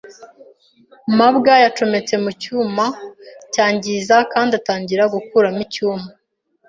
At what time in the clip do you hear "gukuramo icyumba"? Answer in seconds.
5.13-6.09